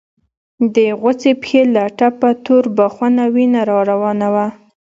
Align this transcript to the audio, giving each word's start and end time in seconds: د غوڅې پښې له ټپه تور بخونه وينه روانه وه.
د 0.75 0.77
غوڅې 0.99 1.31
پښې 1.41 1.61
له 1.75 1.83
ټپه 1.97 2.29
تور 2.45 2.63
بخونه 2.77 3.23
وينه 3.33 3.61
روانه 3.91 4.27
وه. 4.33 4.47